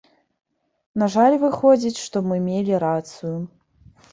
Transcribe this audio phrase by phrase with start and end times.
[1.01, 3.37] На жаль, выходзіць, што мы мелі рацыю.